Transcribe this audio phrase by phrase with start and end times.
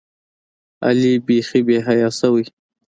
[0.87, 2.45] علي بیخي بېحیا شوی.